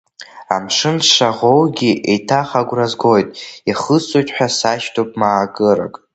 [0.55, 3.29] Амшын сшаӷоугьы, еиҭах агәра згоит,
[3.69, 5.93] ихысҵоит ҳәа сашьҭоуп маакырак…